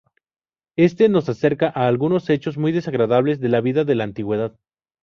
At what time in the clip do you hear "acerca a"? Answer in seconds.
1.29-1.87